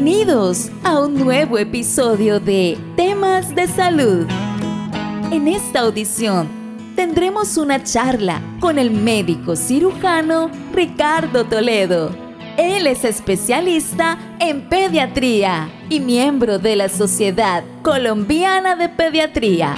[0.00, 4.28] Bienvenidos a un nuevo episodio de Temas de Salud.
[5.32, 6.48] En esta audición
[6.94, 12.14] tendremos una charla con el médico cirujano Ricardo Toledo.
[12.56, 19.74] Él es especialista en pediatría y miembro de la Sociedad Colombiana de Pediatría.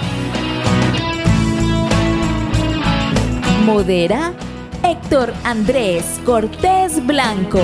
[3.65, 4.33] Modera
[4.83, 7.63] Héctor Andrés Cortés Blanco.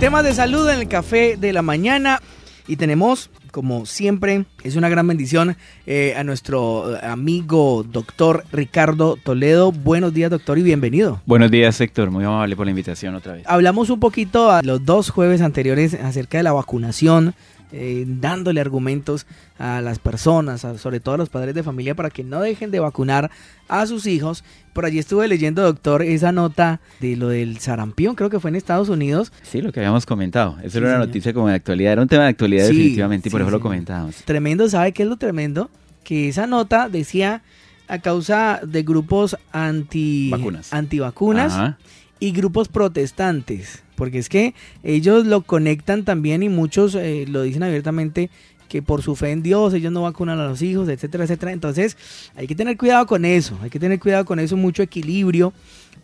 [0.00, 2.20] Temas de salud en el café de la mañana
[2.68, 9.72] y tenemos, como siempre, es una gran bendición eh, a nuestro amigo doctor Ricardo Toledo.
[9.72, 11.22] Buenos días doctor y bienvenido.
[11.24, 13.44] Buenos días Héctor, muy amable por la invitación otra vez.
[13.46, 17.34] Hablamos un poquito a los dos jueves anteriores acerca de la vacunación
[17.72, 19.26] eh, dándole argumentos
[19.58, 22.80] a las personas, sobre todo a los padres de familia, para que no dejen de
[22.80, 23.30] vacunar
[23.68, 24.44] a sus hijos.
[24.72, 28.56] Por allí estuve leyendo, doctor, esa nota de lo del sarampión, creo que fue en
[28.56, 29.32] Estados Unidos.
[29.42, 30.58] Sí, lo que habíamos comentado.
[30.62, 33.40] Eso era una noticia como de actualidad, era un tema de actualidad definitivamente y por
[33.40, 34.16] eso lo comentábamos.
[34.24, 35.70] Tremendo, ¿sabe qué es lo tremendo?
[36.04, 37.42] Que esa nota decía
[37.88, 41.76] a causa de grupos anti vacunas, antivacunas
[42.18, 47.62] y grupos protestantes, porque es que ellos lo conectan también y muchos eh, lo dicen
[47.62, 48.30] abiertamente
[48.68, 51.52] que por su fe en Dios ellos no vacunan a los hijos, etcétera, etcétera.
[51.52, 51.96] Entonces
[52.34, 55.52] hay que tener cuidado con eso, hay que tener cuidado con eso, mucho equilibrio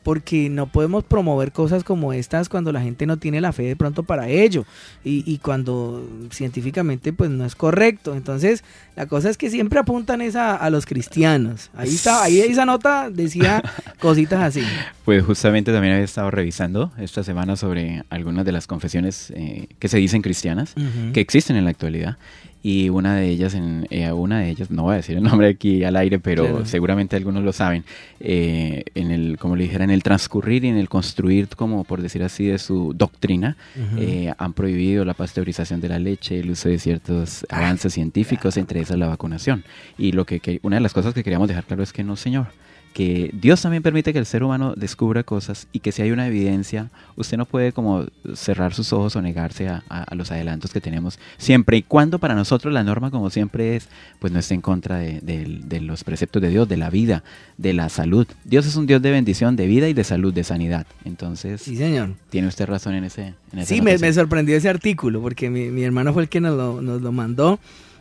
[0.03, 3.77] porque no podemos promover cosas como estas cuando la gente no tiene la fe de
[3.77, 4.65] pronto para ello
[5.05, 8.15] y, cuando científicamente pues no es correcto.
[8.15, 8.65] Entonces
[8.97, 11.71] la cosa es que siempre apuntan esa a los cristianos.
[11.75, 13.63] Ahí está, ahí esa nota decía
[14.01, 14.63] cositas así.
[15.05, 19.89] Pues justamente también había estado revisando esta semana sobre algunas de las confesiones eh, que
[19.89, 20.75] se dicen cristianas,
[21.13, 22.17] que existen en la actualidad
[22.63, 25.49] y una de ellas, en, eh, una de ellas, no voy a decir el nombre
[25.49, 27.85] aquí al aire, pero seguramente algunos lo saben,
[28.21, 32.03] eh, en el, como le dijera, en el transcurrir y en el construir, como por
[32.03, 33.57] decir así, de su doctrina,
[33.99, 38.57] eh, han prohibido la pasteurización de la leche, el uso de ciertos ah, avances científicos,
[38.57, 39.65] entre esas la vacunación.
[39.99, 42.15] Y lo que, que, una de las cosas que queríamos dejar claro es que no,
[42.15, 42.47] señor
[42.93, 46.27] que Dios también permite que el ser humano descubra cosas y que si hay una
[46.27, 49.83] evidencia, usted no puede como cerrar sus ojos o negarse a,
[50.15, 54.33] los adelantos que tenemos, siempre y cuando para nosotros la norma como siempre es, pues
[54.33, 57.25] no esté en contra de, los preceptos de Dios, de la vida,
[57.59, 58.27] de la salud.
[58.45, 60.87] Dios es un Dios de bendición, de vida y de salud, de sanidad.
[61.05, 62.11] Entonces, sí, señor.
[62.31, 63.35] tiene usted razón en ese.
[63.53, 67.03] En sí, me, sorprendió ese artículo porque mi, hermano fue el que nos lo, nos
[67.03, 67.59] lo mandó.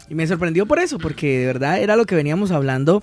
[0.09, 3.01] Y me sorprendió por eso, porque de verdad era lo que veníamos hablando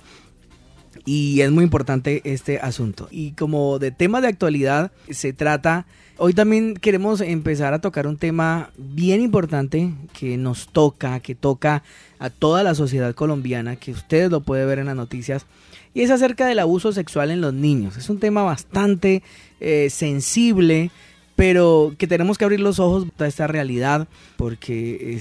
[1.05, 3.07] y es muy importante este asunto.
[3.11, 5.85] Y como de tema de actualidad se trata,
[6.19, 11.83] hoy también queremos empezar a tocar un tema bien importante que nos toca, que toca
[12.19, 15.45] a toda la sociedad colombiana, que ustedes lo pueden ver en las noticias,
[15.93, 17.97] y es acerca del abuso sexual en los niños.
[17.97, 19.23] Es un tema bastante
[19.59, 20.91] eh, sensible,
[21.35, 25.19] pero que tenemos que abrir los ojos a esta realidad porque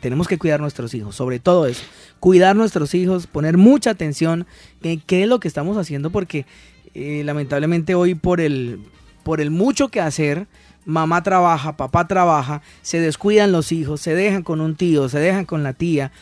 [0.00, 1.82] tenemos que cuidar a nuestros hijos, sobre todo eso,
[2.20, 4.46] cuidar nuestros hijos, poner mucha atención
[4.82, 6.46] en qué es lo que estamos haciendo porque
[6.94, 8.80] eh, lamentablemente hoy por el,
[9.28, 10.46] por el mucho que hacer,
[10.86, 15.44] mamá trabaja, papá trabaja, se descuidan los hijos, se dejan con un tío, se dejan
[15.44, 16.12] con la tía.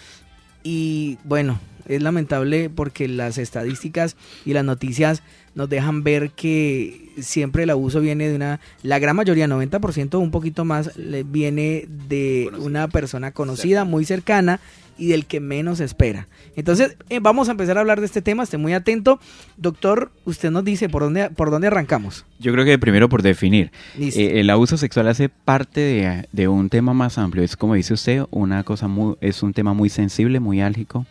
[0.64, 5.22] Y bueno, es lamentable porque las estadísticas y las noticias
[5.54, 10.32] nos dejan ver que siempre el abuso viene de una, la gran mayoría, 90% un
[10.32, 10.90] poquito más,
[11.26, 14.58] viene de una persona conocida, muy cercana
[14.98, 16.28] y del que menos espera.
[16.56, 19.20] Entonces, eh, vamos a empezar a hablar de este tema, esté muy atento.
[19.56, 22.24] Doctor, usted nos dice por dónde, por dónde arrancamos.
[22.38, 23.70] Yo creo que primero por definir.
[23.98, 27.44] Eh, el abuso sexual hace parte de, de, un tema más amplio.
[27.44, 31.06] Es como dice usted, una cosa muy, es un tema muy sensible, muy álgico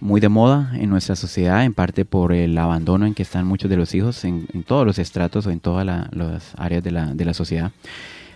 [0.00, 3.68] muy de moda en nuestra sociedad, en parte por el abandono en que están muchos
[3.68, 7.24] de los hijos en, todos los estratos o en todas las áreas de la, de
[7.24, 7.72] la sociedad.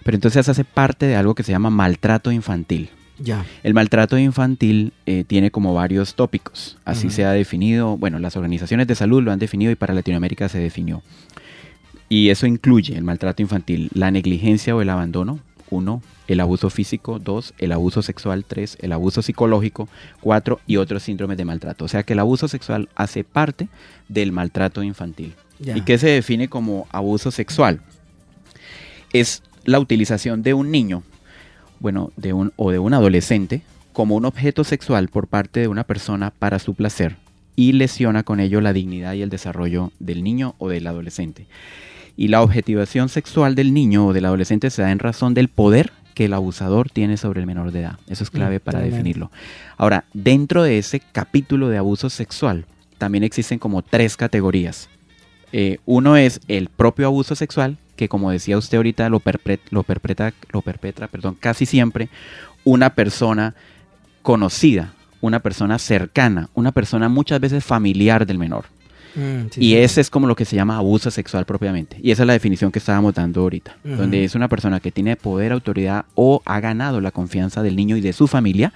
[0.05, 2.91] Pero entonces hace parte de algo que se llama maltrato infantil.
[3.23, 3.47] Ya.
[3.63, 6.77] El maltrato infantil eh, tiene como varios tópicos.
[6.85, 10.49] Así se ha definido, bueno, las organizaciones de salud lo han definido y para Latinoamérica
[10.49, 11.03] se definió.
[12.09, 15.39] Y eso incluye el maltrato infantil, la negligencia o el abandono,
[15.71, 19.89] uno, el abuso físico, dos, el abuso sexual, tres, el abuso psicológico,
[20.21, 21.85] cuatro, y otros síndromes de maltrato.
[21.85, 23.69] O sea que el abuso sexual hace parte
[24.09, 25.35] del maltrato infantil.
[25.61, 27.81] ¿Y qué se define como abuso sexual?
[29.13, 31.05] Es la utilización de un niño,
[31.83, 33.63] bueno, de un, o de un adolescente,
[33.93, 37.17] como un objeto sexual por parte de una persona para su placer
[37.57, 41.47] y lesiona con ello la dignidad y el desarrollo del niño o del adolescente.
[42.17, 45.93] Y la objetivación sexual del niño o del adolescente se da en razón del poder
[46.15, 47.99] que el abusador tiene sobre el menor de edad.
[48.09, 49.31] Eso es clave para definirlo.
[49.77, 52.67] Ahora, dentro de ese capítulo de abuso sexual,
[52.99, 54.89] también existen como tres categorías.
[55.53, 59.85] Eh, uno es el propio abuso sexual, que como decía usted ahorita lo, perpetra, lo
[59.85, 62.09] perpetra, lo perpetra perdón, casi siempre
[62.65, 63.55] una persona
[64.23, 68.65] conocida, una persona cercana, una persona muchas veces familiar del menor.
[69.15, 71.97] Mm, y ese es como lo que se llama abuso sexual propiamente.
[72.03, 75.15] Y esa es la definición que estábamos dando ahorita, donde es una persona que tiene
[75.15, 78.73] poder, autoridad o ha ganado la confianza del niño y de su familia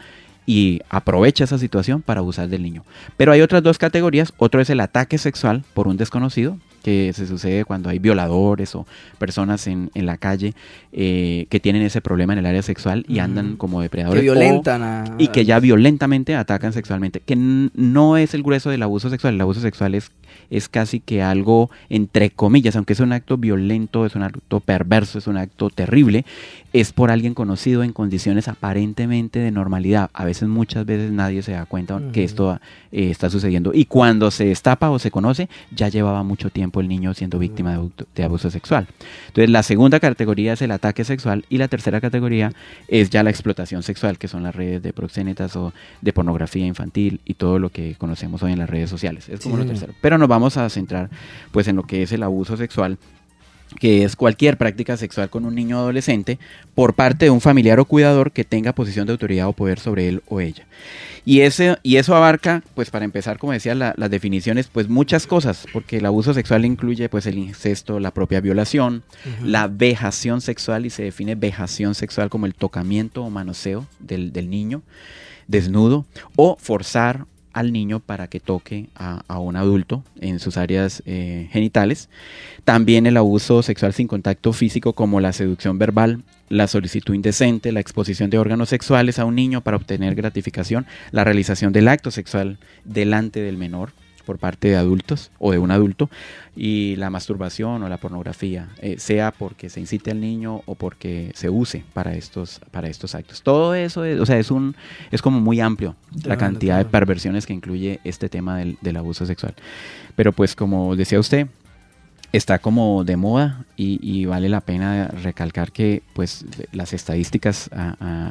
[0.47, 2.85] y aprovecha esa situación para abusar del niño.
[3.17, 4.33] Pero hay otras dos categorías.
[4.37, 8.87] Otro es el ataque sexual por un desconocido, que se sucede cuando hay violadores o
[9.19, 10.55] personas en, en la calle
[10.93, 14.21] eh, que tienen ese problema en el área sexual y andan como depredadores.
[14.21, 17.19] Que violentan Y que ya violentamente atacan sexualmente.
[17.27, 19.35] Que no es el grueso del abuso sexual.
[19.35, 20.13] El abuso sexual es
[20.51, 25.19] es casi que algo entre comillas, aunque es un acto violento, es un acto perverso,
[25.19, 26.25] es un acto terrible,
[26.73, 30.11] es por alguien conocido en condiciones aparentemente de normalidad.
[30.13, 32.59] A veces, muchas veces nadie se da cuenta que esto
[32.93, 33.73] eh, está sucediendo.
[33.75, 37.79] Y cuando se destapa o se conoce, ya llevaba mucho tiempo el niño siendo víctima
[38.15, 38.87] de, abuso sexual.
[39.29, 42.53] Entonces, la segunda categoría es el ataque sexual y la tercera categoría
[42.89, 47.21] es ya la explotación sexual, que son las redes de proxenetas o de pornografía infantil
[47.25, 49.29] y todo lo que conocemos hoy en las redes sociales.
[49.29, 49.95] Es como lo tercero.
[50.01, 51.11] Pero nos vamos a centrar
[51.51, 52.99] pues en lo que es el abuso sexual
[53.79, 56.39] que es cualquier práctica sexual con un niño o adolescente
[56.75, 60.09] por parte de un familiar o cuidador que tenga posición de autoridad o poder sobre
[60.09, 60.67] él o ella.
[61.25, 65.67] Y, ese, y eso abarca, pues para empezar, como decía, las definiciones, pues muchas cosas,
[65.73, 69.03] porque el abuso sexual incluye pues el incesto, la propia violación,
[69.43, 74.49] la vejación sexual, y se define vejación sexual como el tocamiento o manoseo del, del
[74.49, 74.83] niño
[75.49, 81.49] desnudo, o forzar al niño para que toque a, un adulto en sus áreas eh,
[81.51, 82.11] genitales.
[82.65, 87.81] También el abuso sexual sin contacto físico como la seducción verbal, la solicitud indecente, la
[87.81, 92.59] exposición de órganos sexuales a un niño para obtener gratificación, la realización del acto sexual
[92.85, 93.93] delante del menor
[94.27, 96.11] por parte de adultos o de un adulto
[96.55, 101.31] y la masturbación o la pornografía, eh, sea porque se incite al niño o porque
[101.35, 103.43] se use para estos, para estos actos.
[103.43, 104.77] Todo eso es, o sea, es, un,
[105.11, 109.25] es como muy amplio la cantidad de perversiones que incluye este tema del, del abuso
[109.25, 109.55] sexual.
[110.17, 111.47] Pero pues como decía usted,
[112.37, 117.71] está como de moda y, vale la pena recalcar que pues las estadísticas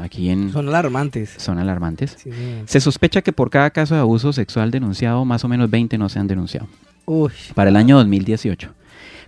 [0.02, 1.36] aquí en son alarmantes.
[1.38, 2.18] son alarmantes.
[2.66, 6.10] Se sospecha que por cada caso de abuso sexual denunciado más o menos 20 no
[6.10, 6.68] se han denunciado.
[7.54, 8.74] Para el año 2018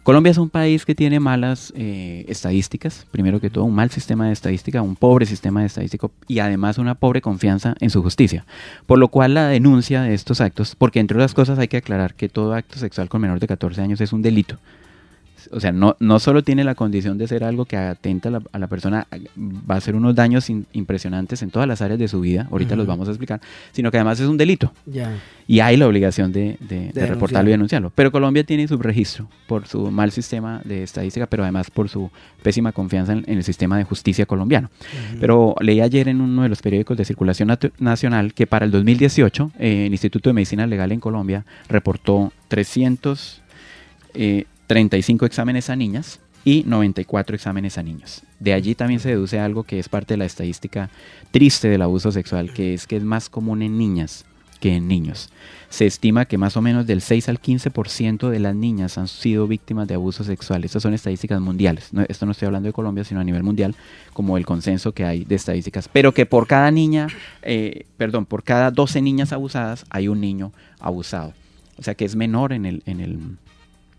[0.07, 4.27] Colombia es un país que tiene malas eh, estadísticas, primero que todo un mal sistema
[4.27, 8.45] de estadística, un pobre sistema de estadística y además una pobre confianza en su justicia.
[8.85, 12.13] Por lo cual la denuncia de estos actos, porque entre otras cosas hay que aclarar
[12.13, 14.59] que todo acto sexual con menor de 14 años es un delito
[15.51, 18.67] o sea, no, no solo tiene la condición de ser algo que atenta a la,
[18.67, 19.07] persona,
[19.37, 22.87] va a hacer unos daños impresionantes en todas las áreas de su vida, ahorita los
[22.87, 23.41] vamos a explicar,
[23.71, 24.73] sino que además es un delito.
[25.47, 26.57] Y hay la obligación de,
[26.93, 27.91] reportarlo y denunciarlo.
[27.93, 32.09] Pero Colombia tiene su registro por su mal sistema de estadística, pero además por su
[32.43, 34.69] pésima confianza en, el sistema de justicia colombiano.
[35.19, 39.51] Pero leí ayer en uno de los periódicos de circulación nacional que para el 2018
[39.59, 43.41] eh, el Instituto de Medicina Legal en Colombia reportó 300...
[44.67, 48.23] 35 exámenes a niñas y 94 exámenes a niños.
[48.39, 50.89] De allí también se deduce algo que es parte de la estadística
[51.31, 54.25] triste del abuso sexual, que es que es más común en niñas
[54.59, 55.29] que en niños.
[55.69, 59.47] Se estima que más o menos del 6 al 15% de las niñas han sido
[59.47, 60.63] víctimas de abuso sexual.
[60.63, 61.91] Estas son estadísticas mundiales.
[62.07, 63.75] esto no estoy hablando de Colombia, sino a nivel mundial,
[64.13, 65.89] como el consenso que hay de estadísticas.
[65.89, 67.07] Pero que por cada niña,
[67.41, 71.33] eh, perdón, por cada 12 niñas abusadas hay un niño abusado.
[71.77, 73.19] O sea que es menor en el, en el,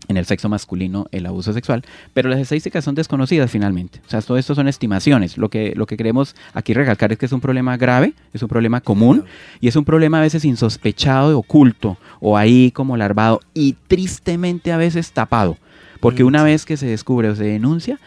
[0.09, 4.01] en el sexo masculino el abuso sexual, pero las estadísticas son desconocidas finalmente.
[4.05, 5.37] O sea, todo esto son estimaciones.
[5.37, 8.49] Lo que, lo que queremos aquí recalcar es que es un problema grave, es un
[8.49, 9.23] problema común
[9.61, 14.77] y es un problema a veces insospechado, oculto o ahí como larvado y tristemente a
[14.77, 15.57] veces tapado.
[15.99, 17.99] Porque una vez que se descubre o se denuncia,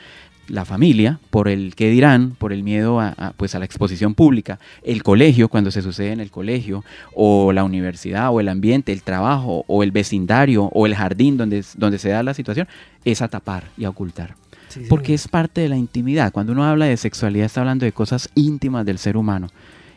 [0.49, 4.59] la familia, por el que dirán, por el miedo a, pues a la exposición pública,
[4.83, 6.85] el colegio, cuando se sucede en el colegio,
[7.15, 11.65] o la universidad, o el ambiente, el trabajo, o el vecindario, o el jardín donde,
[11.77, 12.69] donde se da la situación,
[13.05, 14.35] es a tapar y a ocultar.
[14.89, 16.33] Porque es parte de la intimidad.
[16.33, 19.49] Cuando uno habla de sexualidad está hablando de cosas íntimas del ser humano.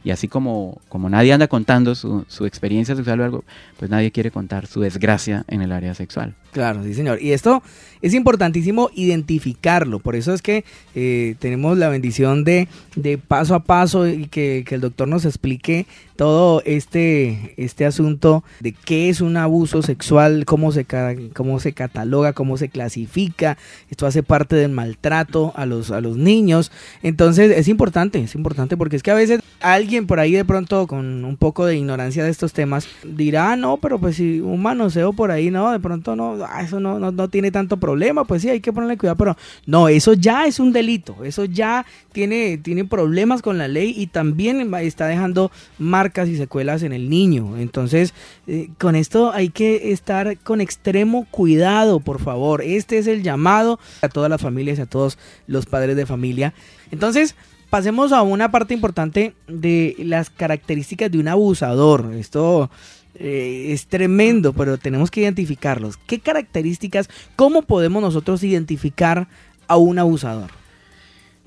[0.06, 3.44] Y así como, como nadie anda contando su, su experiencia sexual o algo,
[3.78, 6.36] pues nadie quiere contar su desgracia en el área sexual.
[6.56, 7.22] Claro, sí, señor.
[7.22, 7.62] Y esto
[8.02, 10.00] es importantísimo identificarlo.
[10.00, 14.64] Por eso es que eh, tenemos la bendición de, de, paso a paso y que,
[14.70, 15.86] el doctor nos explique
[16.16, 20.86] todo este, este asunto de qué es un abuso sexual, cómo se,
[21.34, 23.58] cómo se cataloga, cómo se clasifica.
[23.90, 26.72] Esto hace parte del maltrato a los, a los niños.
[27.04, 30.44] Entonces es importante, es importante porque es que a veces alguien alguien por ahí de
[30.44, 34.42] pronto con un poco de ignorancia de estos temas dirá, ah, no, pero pues si
[34.42, 37.78] un manoseo por ahí, no, de pronto no, ah, eso no, no, no tiene tanto
[37.78, 41.46] problema, pues sí, hay que ponerle cuidado, pero no, eso ya es un delito, eso
[41.46, 46.92] ya tiene, tiene problemas con la ley y también está dejando marcas y secuelas en
[46.92, 47.58] el niño.
[47.58, 48.14] Entonces,
[48.48, 52.62] eh, con esto hay que estar con extremo cuidado, por favor.
[52.62, 56.54] Este es el llamado a todas las familias, a todos los padres de familia.
[56.92, 57.36] Entonces,
[57.70, 62.14] pasemos a una parte importante de las características de un abusador.
[62.14, 62.70] Esto
[63.16, 65.98] eh, es tremendo, pero tenemos que identificarlos.
[65.98, 69.28] ¿Qué características, cómo podemos nosotros identificar
[69.68, 70.52] a un abusador?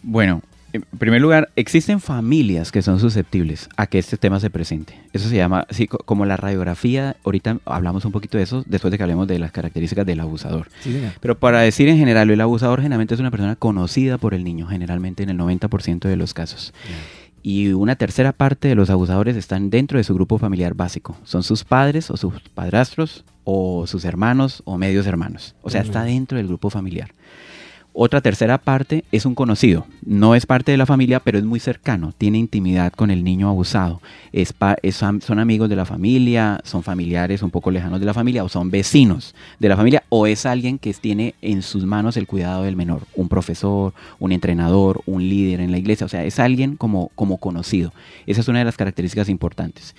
[0.02, 5.00] Bueno, en primer lugar, existen familias que son susceptibles a que este tema se presente.
[5.12, 8.98] Eso se llama, así como la radiografía, ahorita hablamos un poquito de eso, después de
[8.98, 10.68] que hablemos de las características del abusador.
[11.20, 14.66] Pero para decir en general, el abusador generalmente es una persona conocida por el niño,
[14.66, 16.74] generalmente en el 90% de los casos.
[17.42, 21.16] Y una tercera parte de los abusadores están dentro de su grupo familiar básico.
[21.24, 25.54] Son sus padres o sus padrastros o sus hermanos o medios hermanos.
[25.62, 27.12] O sea, está dentro del grupo familiar.
[28.00, 29.84] Otra tercera parte es un conocido.
[30.06, 32.14] No es parte de la familia, pero es muy cercano.
[32.16, 34.00] Tiene intimidad con el niño abusado.
[34.32, 34.54] Es,
[34.94, 38.70] son amigos de la familia, son familiares un poco lejanos de la familia, o son
[38.70, 42.76] vecinos de la familia, o es alguien que tiene en sus manos el cuidado del
[42.76, 43.02] menor.
[43.16, 46.06] Un profesor, un entrenador, un líder en la iglesia.
[46.06, 47.92] O sea, es alguien como, como conocido.
[48.28, 49.96] Esa es una de las características importantes.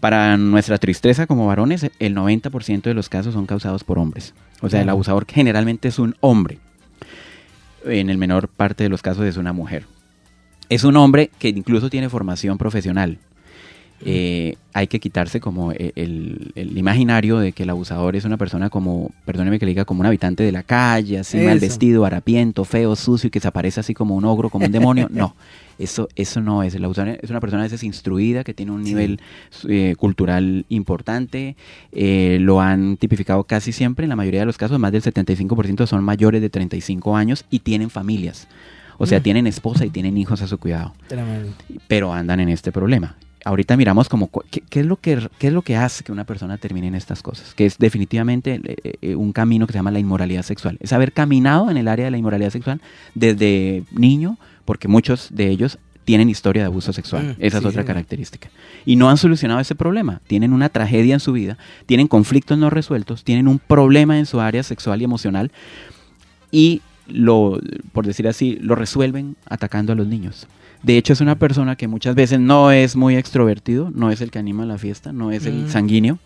[0.00, 4.34] Para nuestra tristeza como varones, el 90% de los casos son causados por hombres.
[4.60, 6.58] O sea, el abusador generalmente es un hombre
[7.84, 9.84] en el menor parte de los casos es una mujer.
[10.68, 13.18] Es un hombre que incluso tiene formación profesional.
[14.04, 18.70] Eh, hay que quitarse como e, el, imaginario de que el abusador es una persona
[18.70, 22.64] como, perdóneme que le diga, como un habitante de la calle, así mal vestido, harapiento,
[22.64, 25.08] feo, sucio y que se aparece así como un ogro, como un demonio.
[25.18, 25.34] No,
[25.80, 26.76] eso, eso no es.
[26.76, 29.20] El abusador es una persona a veces instruida, que tiene un nivel
[29.68, 31.56] eh, cultural importante.
[31.90, 35.86] Eh, lo han tipificado casi siempre, en la mayoría de los casos, más del 75%
[35.86, 38.46] son mayores de 35 años y tienen familias.
[38.98, 39.22] O sea, mm.
[39.22, 40.92] tienen esposa y tienen hijos a su cuidado.
[41.88, 43.16] Pero andan en este problema
[43.48, 46.58] ahorita miramos como qué, es lo que qué es lo que hace que una persona
[46.58, 49.98] termine en estas cosas, que es definitivamente eh, eh, un camino que se llama la
[49.98, 50.76] inmoralidad sexual.
[50.80, 52.80] Es haber caminado en el área de la inmoralidad sexual
[53.14, 54.36] desde niño,
[54.66, 57.36] porque muchos de ellos tienen historia de abuso sexual.
[57.38, 58.50] Mm, Esa es otra característica.
[58.84, 60.20] Y no han solucionado ese problema.
[60.26, 64.40] Tienen una tragedia en su vida, tienen conflictos no resueltos, tienen un problema en su
[64.40, 65.50] área sexual y emocional
[66.50, 67.58] y lo,
[67.92, 70.46] por decir así, lo resuelven atacando a los niños.
[70.82, 74.30] De hecho, es una persona que muchas veces no es muy extrovertido, no es el
[74.30, 75.68] que anima la fiesta, no es el mm.
[75.68, 76.18] sanguíneo.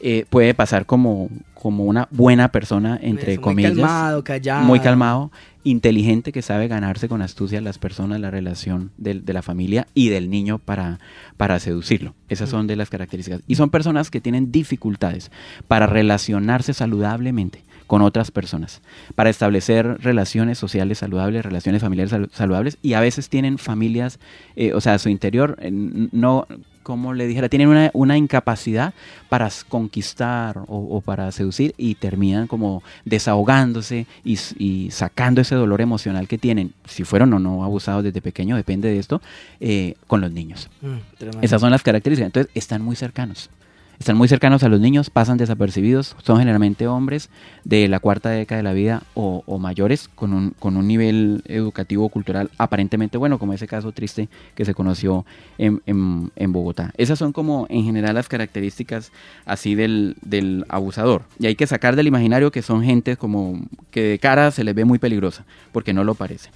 [0.00, 3.72] Eh, puede pasar como, como una buena persona, entre comillas.
[3.72, 4.64] Muy calmado, callado.
[4.64, 9.86] Muy calmado, inteligente, que sabe ganarse con astucia las personas, la relación de, la familia
[9.94, 10.98] y del niño para,
[11.36, 12.14] para seducirlo.
[12.28, 13.40] Esas son de las características.
[13.46, 15.30] Y son personas que tienen dificultades
[15.68, 18.82] para relacionarse saludablemente con otras personas,
[19.14, 24.18] para establecer relaciones sociales saludables, relaciones familiares saludables y a veces tienen familias,
[24.56, 26.46] eh, o sea, a su interior eh, no,
[26.84, 28.94] como le dijera, tienen una, una incapacidad
[29.28, 36.38] para conquistar o, para seducir y terminan como desahogándose y, sacando ese dolor emocional que
[36.38, 39.20] tienen, si fueron o no abusados desde pequeño, depende de esto,
[39.60, 40.70] eh, con los niños.
[40.82, 42.26] Mm, Esas son las características.
[42.26, 43.50] Entonces, están muy cercanos
[43.98, 47.30] están muy cercanos a los niños, pasan desapercibidos, son generalmente hombres
[47.64, 52.08] de la cuarta década de la vida o, mayores con un, con un nivel educativo
[52.08, 55.24] cultural aparentemente bueno, como ese caso triste que se conoció
[55.58, 56.92] en, en, Bogotá.
[56.96, 59.10] Esas son como en general las características
[59.46, 61.22] así del, del abusador.
[61.38, 63.60] Y hay que sacar del imaginario que son gente como
[63.90, 66.52] que de cara se les ve muy peligrosa, porque no lo parecen.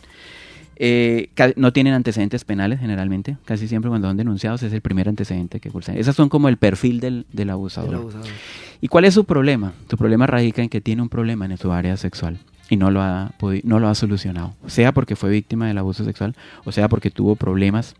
[0.80, 5.58] Eh, no tienen antecedentes penales generalmente, casi siempre cuando son denunciados es el primer antecedente
[5.58, 5.96] que cursan.
[5.96, 8.08] Esas son como el perfil del, del abusador.
[8.80, 9.72] ¿Y cuál es su problema?
[9.90, 12.38] Su problema radica en que tiene un problema en su área sexual
[12.70, 13.32] y no lo ha,
[13.64, 17.34] no lo ha solucionado, sea porque fue víctima del abuso sexual o sea porque tuvo
[17.34, 17.96] problemas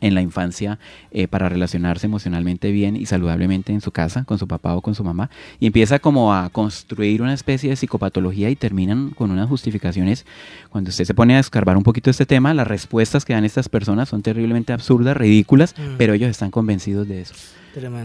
[0.00, 0.78] en la infancia
[1.10, 4.94] eh, para relacionarse emocionalmente bien y saludablemente en su casa, con su papá o con
[4.94, 9.48] su mamá, y empieza como a construir una especie de psicopatología y terminan con unas
[9.48, 10.26] justificaciones.
[10.70, 13.68] Cuando usted se pone a escarbar un poquito este tema, las respuestas que dan estas
[13.68, 15.96] personas son terriblemente absurdas, ridículas, mm.
[15.98, 17.34] pero ellos están convencidos de eso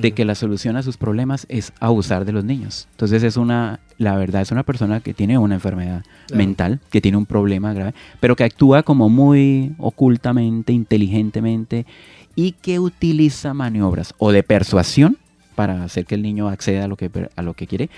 [0.02, 2.88] de que la solución a sus problemas es abusar de los niños.
[2.92, 7.18] Entonces es una, la verdad, es una persona que tiene una enfermedad mental, que tiene
[7.18, 11.86] un problema grave, pero que actúa como muy ocultamente, inteligentemente
[12.36, 15.18] y que utiliza maniobras o de persuasión
[15.56, 17.90] para hacer que el niño acceda a lo que, a lo que quiere,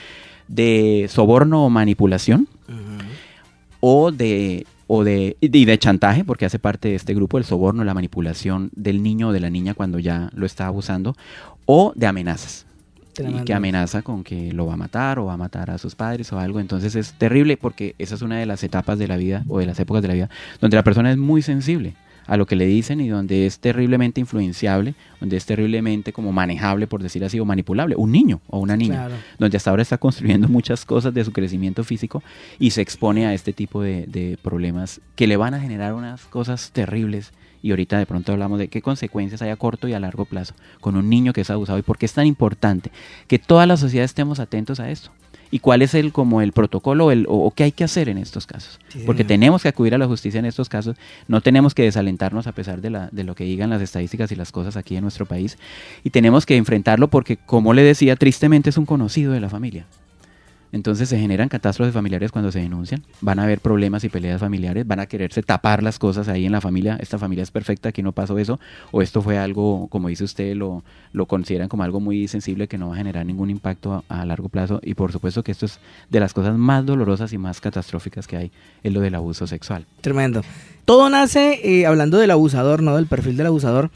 [0.48, 2.48] de soborno o manipulación,
[3.80, 7.84] o de o de, y de chantaje, porque hace parte de este grupo, el soborno,
[7.84, 11.16] la manipulación del niño o de la niña cuando ya lo está abusando,
[11.66, 12.66] o de amenazas.
[13.20, 15.94] Y que amenaza con que lo va a matar o va a matar a sus
[15.94, 16.60] padres o algo.
[16.60, 19.68] Entonces es terrible porque esa es una de las etapas de la vida o de
[19.68, 21.94] las épocas de la vida donde la persona es muy sensible
[22.26, 26.88] a lo que le dicen y donde es terriblemente influenciable, donde es terriblemente como manejable,
[26.88, 30.48] por decir así, o manipulable, un niño o una niña, donde hasta ahora está construyendo
[30.50, 32.24] muchas cosas de su crecimiento físico
[32.60, 36.26] y se expone a este tipo de, de problemas que le van a generar unas
[36.26, 37.32] cosas terribles.
[37.62, 40.54] Y ahorita de pronto hablamos de qué consecuencias hay a corto y a largo plazo
[40.82, 42.92] con un niño que es abusado y por qué es tan importante
[43.28, 45.12] que toda la sociedad estemos atentos a esto
[45.54, 48.48] y cuál es el como el protocolo el, o, qué hay que hacer en estos
[48.48, 48.80] casos.
[49.06, 52.54] Porque tenemos que acudir a la justicia en estos casos, no tenemos que desalentarnos a
[52.54, 55.28] pesar de, la, de lo que digan las estadísticas y las cosas aquí en nuestro
[55.28, 55.60] país,
[56.04, 59.86] y tenemos que enfrentarlo porque, como le decía, tristemente es un conocido de la familia.
[60.74, 64.88] Entonces se generan catástrofes familiares cuando se denuncian, van a haber problemas y peleas familiares,
[64.88, 68.02] van a quererse tapar las cosas ahí en la familia, esta familia es perfecta, aquí
[68.02, 68.60] no pasó eso,
[68.92, 72.80] o esto fue algo, como dice usted, lo, lo consideran como algo muy sensible que
[72.80, 75.80] no va a generar ningún impacto a, largo plazo y por supuesto que esto es
[76.10, 78.52] de las cosas más dolorosas y más catastróficas que hay,
[78.82, 79.86] es lo del abuso sexual.
[80.02, 80.42] Tremendo.
[80.86, 82.96] Todo nace, eh, hablando del abusador, ¿no?
[82.96, 83.92] Del perfil del abusador,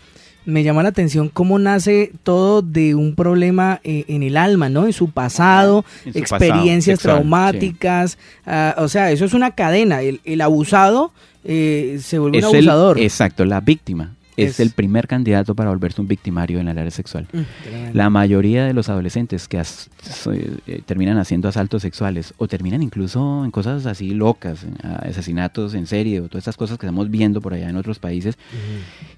[0.47, 4.85] me llama la atención cómo nace todo de un problema eh, en el alma, ¿no?
[4.85, 8.17] En su pasado, experiencias traumáticas.
[8.45, 10.01] Ah, o sea, eso es una cadena.
[10.01, 11.11] El, abusado
[11.43, 12.99] eh, se vuelve un abusador.
[12.99, 17.27] exacto, la víctima es, el primer candidato para volverse un victimario en el área sexual.
[17.33, 23.43] Mm, la mayoría de los adolescentes que eh, terminan haciendo asaltos sexuales o terminan incluso
[23.43, 24.65] en cosas así locas,
[25.01, 28.37] asesinatos en serie o todas estas cosas que estamos viendo por allá en otros países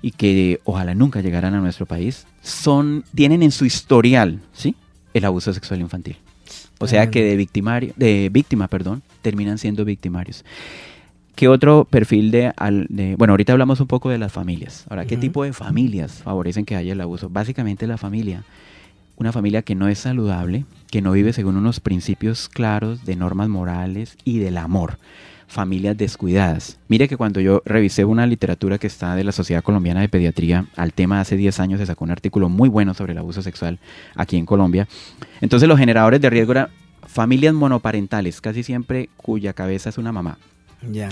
[0.01, 4.75] y que ojalá nunca llegaran a nuestro país, son tienen en su historial, ¿sí?
[5.13, 6.17] El abuso sexual infantil.
[6.79, 10.45] O sea que de victimario, de víctima, perdón, terminan siendo victimarios.
[11.39, 12.51] ¿Qué otro perfil de,
[13.17, 14.86] Bueno, ahorita hablamos un poco de las familias.
[14.89, 17.29] Ahora, ¿qué tipo de familias favorecen que haya el abuso?
[17.29, 18.43] Básicamente la familia.
[19.15, 23.48] Una familia que no es saludable, que no vive según unos principios claros de normas
[23.48, 24.98] morales y del amor.
[25.48, 26.77] Familias descuidadas.
[26.89, 30.65] Mire que cuando yo revisé una literatura que está de la Sociedad Colombiana de Pediatría
[30.75, 33.80] al tema hace 10 años se sacó un artículo muy bueno sobre el abuso sexual
[34.17, 34.89] aquí en Colombia.
[35.39, 36.67] Entonces los generadores de riesgo eran
[37.08, 40.38] familias monoparentales, casi siempre cuya cabeza es una mamá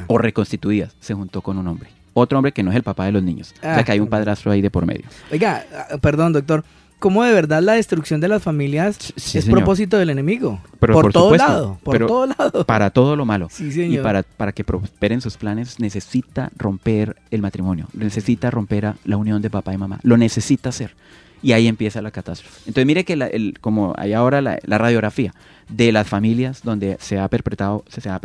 [0.07, 1.89] o reconstituidas, se juntó con un hombre.
[2.13, 3.53] Otro hombre que no es el papá de los niños.
[3.57, 5.05] o sea que hay un ah, padrastro ahí de por medio.
[5.31, 6.63] Oiga, ah, perdón, doctor.
[6.99, 10.59] ¿Cómo de verdad la destrucción de las familias es propósito del enemigo?
[10.79, 12.65] por, todo lado, por todo lado.
[12.65, 13.49] Para todo lo malo.
[13.59, 19.43] Y para, para que prosperen sus planes necesita romper el matrimonio, necesita romper la unión
[19.43, 20.95] de papá y mamá, lo necesita hacer.
[21.41, 22.59] Y ahí empieza la catástrofe.
[22.61, 25.33] Entonces mire que el, como hay ahora la, radiografía
[25.69, 28.19] de las familias donde se ha perpetrado, se, ha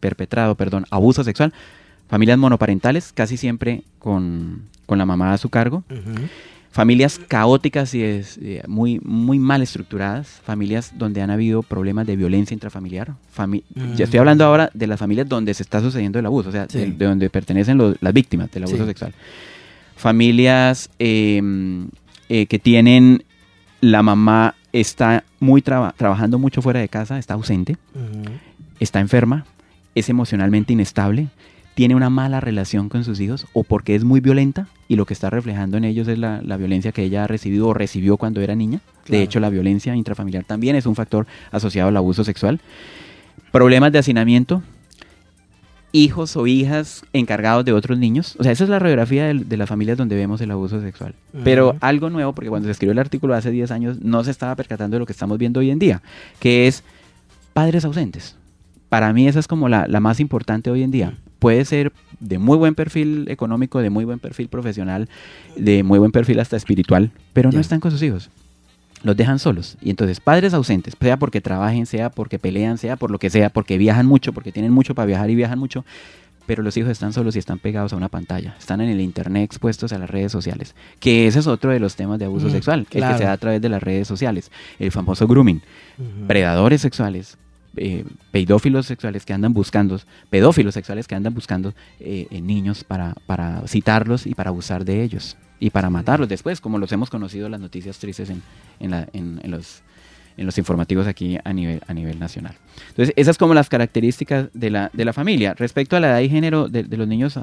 [0.00, 1.52] perpetrado perdón, abuso sexual,
[2.08, 5.84] familias monoparentales, casi siempre con, la mamá a su cargo,
[6.72, 12.16] familias caóticas y es, eh, muy, muy mal estructuradas, familias donde han habido problemas de
[12.16, 13.14] violencia intrafamiliar.
[13.94, 16.66] Ya estoy hablando ahora de las familias donde se está sucediendo el abuso, o sea,
[16.66, 19.14] de, donde pertenecen las víctimas del abuso sexual.
[19.96, 21.88] Familias em,
[22.34, 23.24] eh, que tienen
[23.82, 27.76] la mamá está muy trabajando mucho fuera de casa, está ausente,
[28.80, 29.44] está enferma,
[29.94, 31.28] es emocionalmente inestable,
[31.74, 35.12] tiene una mala relación con sus hijos o porque es muy violenta y lo que
[35.12, 38.54] está reflejando en ellos es la, violencia que ella ha recibido o recibió cuando era
[38.54, 38.80] niña.
[39.06, 42.60] De hecho, la violencia intrafamiliar también es un factor asociado al abuso sexual.
[43.50, 44.62] Problemas de hacinamiento,
[45.92, 48.34] hijos o hijas encargados de otros niños.
[48.38, 51.14] O sea, esa es la radiografía de, las familias donde vemos el abuso sexual.
[51.44, 54.56] Pero algo nuevo, porque cuando se escribió el artículo hace 10 años no se estaba
[54.56, 56.02] percatando de lo que estamos viendo hoy en día,
[56.40, 56.82] que es
[57.52, 58.36] padres ausentes
[58.92, 61.14] para mí esa es como la, más importante hoy en día.
[61.38, 65.08] Puede ser de muy buen perfil económico, de muy buen perfil profesional,
[65.56, 68.28] de muy buen perfil hasta espiritual, pero no están con sus hijos.
[69.02, 69.76] Los dejan solos.
[69.80, 73.50] Y entonces, padres ausentes, sea porque trabajen, sea porque pelean, sea por lo que sea,
[73.50, 75.84] porque viajan mucho, porque tienen mucho para viajar y viajan mucho,
[76.46, 79.44] pero los hijos están solos y están pegados a una pantalla, están en el internet
[79.44, 82.80] expuestos a las redes sociales, que ese es otro de los temas de abuso sexual,
[82.80, 85.62] el que se da a través de las redes sociales, el famoso grooming,
[86.26, 87.38] predadores sexuales,
[87.76, 89.98] eh, pedófilos sexuales que andan buscando,
[90.30, 95.36] pedófilos sexuales que andan buscando eh, niños para, para citarlos y para abusar de ellos
[95.62, 98.42] y para matarlos después, como los hemos conocido las noticias tristes en,
[98.80, 99.82] en, la, en, los
[100.36, 102.56] en los informativos aquí a nivel, a nivel nacional.
[102.88, 105.54] Entonces, esas como las características de la, de la familia.
[105.54, 107.38] Respecto a la edad y género de, los niños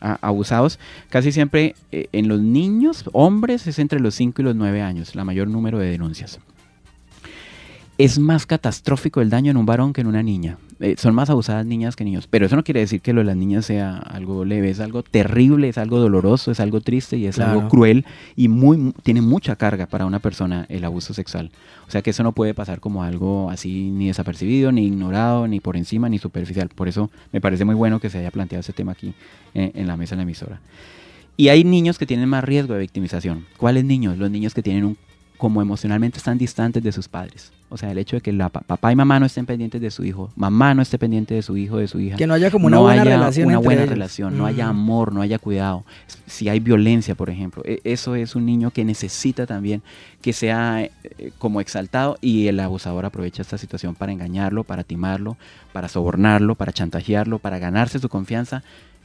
[0.00, 0.80] abusados,
[1.10, 5.14] casi siempre eh, en los niños, hombres, es entre los 5 y los 9 años,
[5.14, 6.40] la mayor número de denuncias.
[8.04, 10.58] Es más catastrófico el daño en un varón que en una niña.
[10.80, 12.26] Eh, son más abusadas niñas que niños.
[12.28, 15.04] Pero eso no quiere decir que lo de las niñas sea algo leve, es algo
[15.04, 19.54] terrible, es algo doloroso, es algo triste y es algo cruel y muy tiene mucha
[19.54, 21.52] carga para una persona el abuso sexual.
[21.86, 25.60] O sea que eso no puede pasar como algo así ni desapercibido, ni ignorado, ni
[25.60, 26.70] por encima, ni superficial.
[26.70, 29.14] Por eso me parece muy bueno que se haya planteado ese tema aquí
[29.54, 30.60] en, en la mesa de la emisora.
[31.36, 33.46] Y hay niños que tienen más riesgo de victimización.
[33.56, 34.18] ¿Cuáles niños?
[34.18, 34.96] Los niños que tienen un
[35.42, 37.50] como emocionalmente están distantes de sus padres.
[37.68, 40.04] O sea, el hecho de que la, papá y mamá no estén pendientes de su
[40.04, 42.14] hijo, mamá no esté pendiente de su hijo, de su hija.
[42.14, 43.48] Que no haya como una buena relación.
[43.48, 45.84] Una buena relación, no haya amor, no haya cuidado.
[46.26, 49.82] Si hay violencia, por ejemplo, e, eso es un niño que necesita también
[50.20, 50.90] que sea eh,
[51.38, 55.36] como exaltado y el abusador aprovecha esta situación para engañarlo, para timarlo,
[55.72, 58.62] para sobornarlo, para chantajearlo, para ganarse su confianza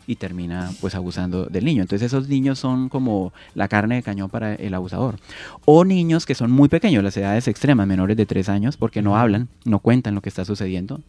[0.08, 1.82] y termina pues abusando del niño.
[1.82, 5.18] Entonces esos niños son como la carne de cañón para el abusador.
[5.66, 9.18] O niños que son muy pequeños, las edades extremas, menores de tres años, porque no
[9.18, 11.02] hablan, no cuentan lo que está sucediendo.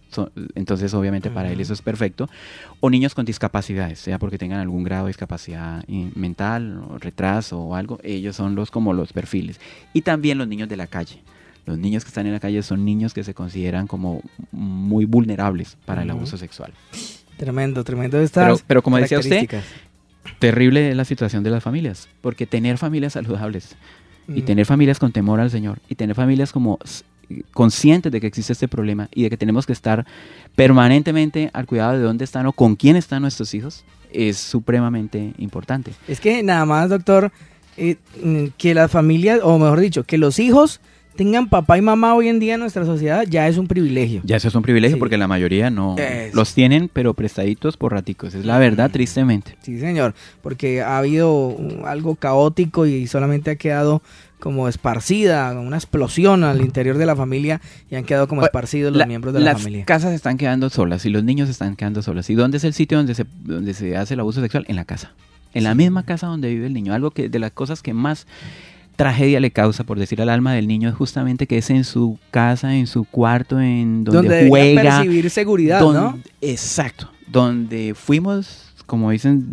[0.57, 2.29] entonces obviamente para él eso es perfecto.
[2.81, 7.75] O niños con discapacidades, sea porque tengan algún grado de discapacidad mental, o retraso o
[7.77, 9.61] algo, ellos son los como los perfiles.
[9.93, 11.23] Y también los niños de la calle.
[11.67, 15.77] Los niños que están en la calle son niños que se consideran como muy vulnerables
[15.85, 16.73] para el abuso sexual.
[17.39, 19.49] Tremendo, tremendo estas pero, como decía usted,
[20.39, 23.77] terrible es la situación de las familias, porque tener familias saludables
[24.29, 24.45] y mm.
[24.45, 26.79] tener familias con temor al Señor y tener familias como
[27.53, 30.07] conscientes de que existe este problema y de que tenemos que estar
[30.57, 35.93] permanentemente al cuidado de dónde están o con quién están nuestros hijos es supremamente importante.
[36.07, 37.31] Es que nada más, doctor,
[37.77, 37.97] eh,
[38.57, 40.81] que las familias, o mejor dicho, que los hijos
[41.19, 44.21] tengan papá y mamá hoy en día en nuestra sociedad ya es un privilegio.
[44.23, 45.97] Ya eso es un privilegio porque la mayoría no
[46.33, 48.37] los tienen, pero prestaditos por raticos.
[48.37, 49.57] Es la verdad, tristemente.
[49.61, 54.01] Sí, señor, porque ha habido algo caótico y solamente ha quedado
[54.39, 59.05] como esparcida, una explosión al interior de la familia y han quedado como esparcidos los
[59.09, 59.81] miembros de la familia.
[59.81, 62.31] Las casas están quedando solas y los niños están quedando solas.
[62.31, 64.65] ¿Y dónde es el sitio donde se, donde se hace el abuso sexual?
[64.69, 65.15] En la casa.
[65.53, 66.95] En la misma casa donde vive el niño.
[66.95, 68.29] Algo que de las cosas que más
[68.99, 72.19] tragedia le causa, por decir al alma del niño, es justamente que es en su
[72.33, 74.83] casa, en su cuarto, en donde, donde juega.
[74.83, 76.19] percibir seguridad, ¿no?
[76.41, 77.09] Exacto.
[77.29, 79.45] Donde fuimos, como dicen,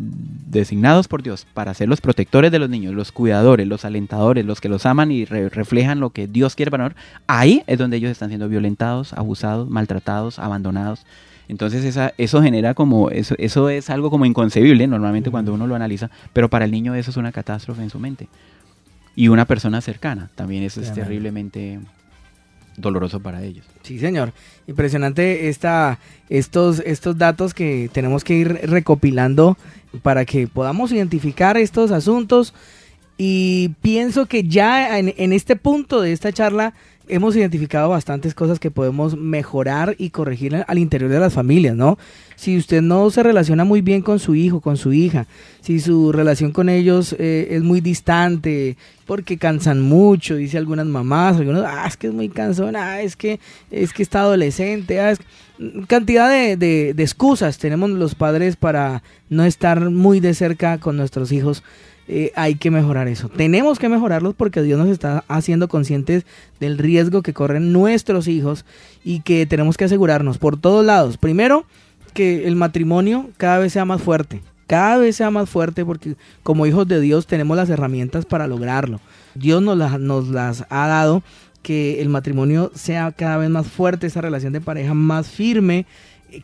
[0.48, 4.60] designados por Dios para ser los protectores de los niños, los cuidadores, los alentadores, los
[4.62, 7.06] que los aman y reflejan lo que Dios quiere para nosotros.
[7.28, 11.06] Ahí es donde ellos están siendo violentados, abusados, maltratados, abandonados.
[11.48, 15.76] Entonces esa, eso genera como, eso, eso es algo como inconcebible normalmente cuando uno lo
[15.76, 18.28] analiza, pero para el niño eso es una catástrofe en su mente
[19.16, 20.30] y una persona cercana.
[20.36, 21.80] También eso es terriblemente
[22.78, 23.66] doloroso para ellos.
[23.84, 24.34] Sí, señor.
[24.68, 26.00] Impresionante esta,
[26.30, 29.58] estos, estos datos que tenemos que ir recopilando
[30.02, 32.54] para que podamos identificar estos asuntos.
[33.18, 36.74] Y pienso que ya en, en este punto de esta charla
[37.08, 41.98] hemos identificado bastantes cosas que podemos mejorar y corregir al interior de las familias, ¿no?
[42.36, 45.26] Si usted no se relaciona muy bien con su hijo, con su hija,
[45.62, 51.38] si su relación con ellos eh, es muy distante, porque cansan mucho, dice algunas mamás,
[51.38, 53.40] algunos, ah, es que es muy cansón, ah, es que,
[53.72, 55.20] es que está adolescente, ah, es...
[55.88, 61.64] cantidad de excusas tenemos los padres para no estar muy de cerca con nuestros hijos
[62.08, 63.30] eh, hay que mejorar eso.
[63.30, 66.26] Tenemos que mejorarlos porque Dios nos está haciendo conscientes
[66.60, 68.66] del riesgo que corren nuestros hijos
[69.04, 71.18] y que tenemos que asegurarnos por todos lados.
[71.18, 71.66] Primero,
[72.14, 74.42] que el matrimonio cada vez sea más fuerte.
[74.68, 79.00] Cada vez sea más fuerte porque como hijos de Dios tenemos las herramientas para lograrlo.
[79.36, 81.24] Dios nos nos las ha dado
[81.62, 85.88] que el matrimonio sea cada vez más fuerte, esa relación de pareja más firme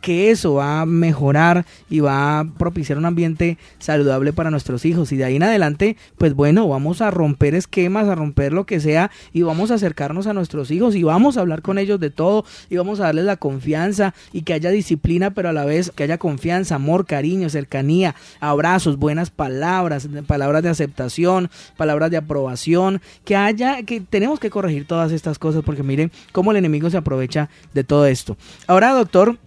[0.00, 5.12] que eso va a mejorar y va a propiciar un ambiente saludable para nuestros hijos.
[5.12, 8.80] Y de ahí en adelante, pues bueno, vamos a romper esquemas, a romper lo que
[8.80, 12.10] sea y vamos a acercarnos a nuestros hijos y vamos a hablar con ellos de
[12.10, 15.90] todo y vamos a darles la confianza y que haya disciplina, pero a la vez
[15.94, 23.00] que haya confianza, amor, cariño, cercanía, abrazos, buenas palabras, palabras de aceptación, palabras de aprobación,
[23.24, 26.96] que haya, que tenemos que corregir todas estas cosas porque miren cómo el enemigo se
[26.96, 28.36] aprovecha de todo esto.
[28.66, 29.38] Ahora, doctor,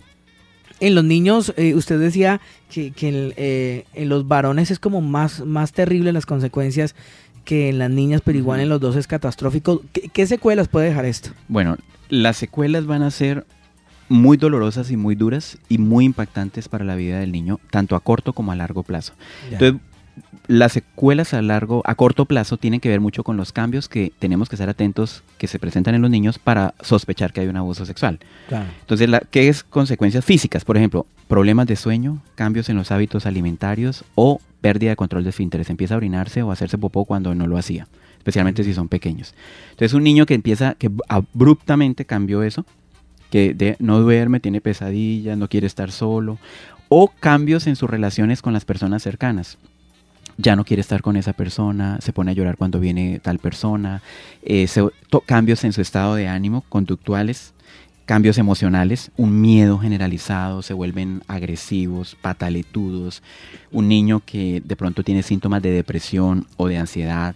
[0.79, 2.93] en los niños, eh, usted decía que,
[3.37, 6.95] eh, en los varones es como más, más terrible las consecuencias
[7.43, 9.81] que en las niñas, pero igual en los dos es catastrófico.
[9.91, 11.29] ¿Qué, secuelas puede dejar esto?
[11.47, 11.77] Bueno,
[12.09, 13.45] las secuelas van a ser
[14.09, 17.99] muy dolorosas y muy duras y muy impactantes para la vida del niño, tanto a
[17.99, 19.13] corto como a largo plazo.
[19.49, 19.79] Entonces,
[20.47, 24.11] las secuelas a largo, a corto plazo tienen que ver mucho con los cambios que
[24.19, 27.57] tenemos que estar atentos que se presentan en los niños para sospechar que hay un
[27.57, 28.19] abuso sexual.
[28.81, 30.65] Entonces, ¿qué es consecuencias físicas?
[30.65, 35.31] Por ejemplo, problemas de sueño, cambios en los hábitos alimentarios o pérdida de control de
[35.31, 35.69] esfínteres.
[35.69, 37.87] Empieza a orinarse o a hacerse popó cuando no lo hacía
[38.25, 39.35] especialmente si son pequeños.
[39.69, 42.65] Entonces un niño que empieza, que abruptamente cambió eso,
[43.29, 46.39] que no duerme, tiene pesadillas, no quiere estar solo,
[46.89, 49.59] o cambios en sus relaciones con las personas cercanas.
[50.37, 54.01] Ya no quiere estar con esa persona, se pone a llorar cuando viene tal persona,
[54.43, 54.67] eh,
[55.25, 57.53] cambios en su estado de ánimo, conductuales,
[58.05, 63.23] cambios emocionales, un miedo generalizado, se vuelven agresivos, pataletudos,
[63.71, 67.35] un niño que de pronto tiene síntomas de depresión o de ansiedad,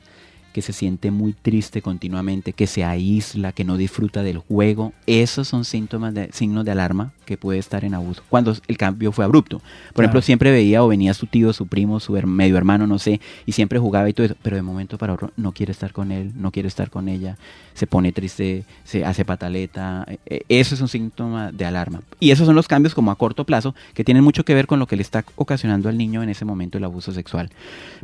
[0.53, 5.47] que se siente muy triste continuamente, que se aísla, que no disfruta del juego, esos
[5.47, 9.23] son síntomas de signos de alarma que puede estar en abuso cuando el cambio fue
[9.23, 9.62] abrupto.
[9.93, 13.21] Por ejemplo, siempre veía o venía su tío, su primo, su medio hermano, no sé,
[13.45, 16.12] y siempre jugaba y todo eso, pero de momento para otro no quiere estar con
[16.12, 17.38] él, no quiere estar con ella,
[17.75, 22.01] se pone triste, se hace pataleta, e, e, eso es un síntoma de alarma.
[22.19, 24.79] Y esos son los cambios como a corto plazo que tienen mucho que ver con
[24.79, 27.51] lo que le está ocasionando al niño en ese momento el abuso sexual.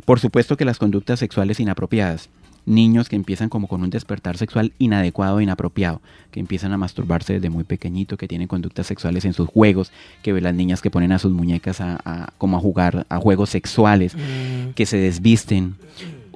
[0.04, 2.28] Por supuesto que las conductas sexuales inapropiadas,
[2.66, 7.34] niños que empiezan como con un despertar sexual inadecuado e inapropiado, que empiezan a masturbarse
[7.34, 10.90] desde muy pequeñito, que tienen conductas sexuales en sus juegos, que ven las niñas que
[10.90, 14.70] ponen a sus muñecas a, como a jugar a juegos sexuales, mm.
[14.74, 15.76] que se desvisten,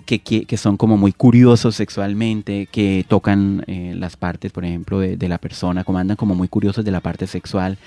[0.07, 5.29] que, que, son como muy curiosos sexualmente, que tocan eh, las partes, por ejemplo, de,
[5.29, 7.79] la persona, como andan como muy curiosos de la parte sexual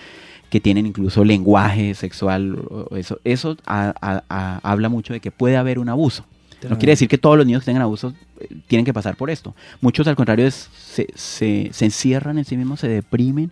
[0.50, 2.60] que tienen incluso lenguaje sexual,
[2.96, 6.24] eso, eso habla mucho de que puede haber un abuso.
[6.70, 8.33] No quiere decir que todos los niños que tengan abuso eh,
[8.68, 9.56] tienen que pasar por esto.
[9.82, 13.52] Muchos al contrario se, se, se, encierran en sí mismos, se deprimen,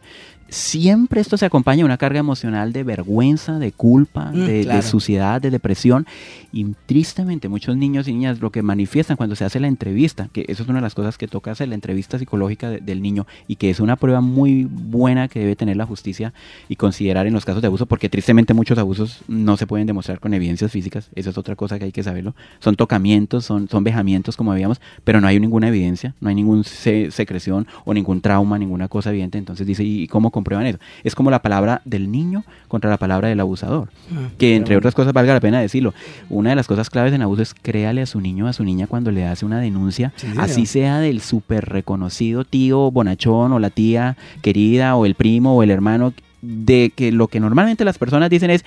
[0.51, 5.41] siempre esto se acompaña de una carga emocional de vergüenza, de culpa, mm, de, suciedad,
[5.41, 6.05] de depresión.
[6.51, 10.45] Y tristemente muchos niños y niñas lo que manifiestan cuando se hace la entrevista, que
[10.49, 13.55] eso es una de las cosas que toca hacer, la entrevista psicológica del niño, y
[13.55, 16.33] que es una prueba muy buena que debe tener la justicia
[16.67, 20.19] y considerar en los casos de abuso, porque tristemente muchos abusos no se pueden demostrar
[20.19, 22.35] con evidencias físicas, eso es otra cosa que hay que saberlo.
[22.59, 26.63] Son tocamientos, son, son vejamientos, como veíamos, pero no hay ninguna evidencia, no hay ninguna
[26.63, 29.37] secreción o ningún trauma, ninguna cosa evidente.
[29.37, 30.79] Entonces dice, ¿y cómo comprueban eso.
[31.03, 33.89] Es como la palabra del niño contra la palabra del abusador.
[34.11, 35.93] Ah, que entre otras cosas valga la pena decirlo.
[36.29, 38.63] Una de las cosas claves en abuso es créale a su niño o a su
[38.63, 43.69] niña cuando le hace una denuncia, así sea del súper reconocido tío bonachón o la
[43.69, 48.31] tía querida o el primo o el hermano, de que lo que normalmente las personas
[48.31, 48.65] dicen es,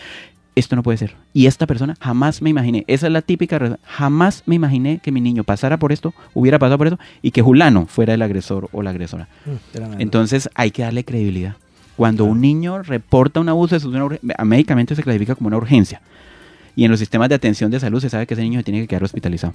[0.55, 1.17] esto no puede ser.
[1.33, 5.21] Y esta persona jamás me imaginé, esa es la típica, jamás me imaginé que mi
[5.21, 8.83] niño pasara por esto, hubiera pasado por esto, y que Julano fuera el agresor o
[8.83, 9.29] la agresora.
[9.45, 11.57] Mm, Entonces hay que darle credibilidad.
[11.97, 13.87] Cuando un niño reporta un abuso, es
[14.45, 16.01] médicamente se clasifica como una urgencia.
[16.77, 18.89] Y en los sistemas de atención de salud se sabe que ese niño tiene que
[18.89, 19.55] quedar hospitalizado.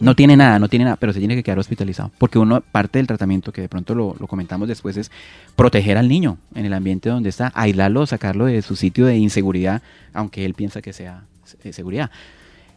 [0.00, 2.10] No tiene nada, no tiene nada, pero se tiene que quedar hospitalizado.
[2.18, 5.12] Porque uno, parte del tratamiento, que de pronto lo, comentamos después, es
[5.54, 9.82] proteger al niño en el ambiente donde está, aislarlo, sacarlo de su sitio de inseguridad,
[10.12, 11.22] aunque él piensa que sea
[11.62, 12.10] eh, seguridad.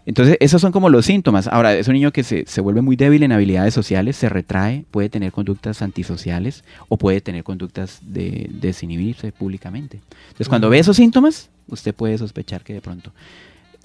[0.06, 1.48] Entonces, esos son como los síntomas.
[1.48, 4.86] Ahora, es un niño que se, se, vuelve muy débil en habilidades sociales, se retrae,
[4.92, 10.02] puede tener conductas antisociales o puede tener conductas de desinhibirse públicamente.
[10.28, 13.12] Entonces, cuando ve esos síntomas, usted puede sospechar que de pronto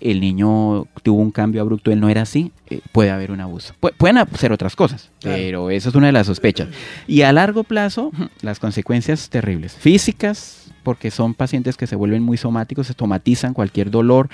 [0.00, 3.74] el niño tuvo un cambio abrupto, él no era así, eh, puede haber un abuso.
[3.96, 6.68] pueden ser otras cosas, pero eso es una de las sospechas.
[7.06, 12.36] Y a largo plazo, las consecuencias terribles, físicas, porque son pacientes que se vuelven muy
[12.36, 14.28] somáticos, se somatizan cualquier dolor,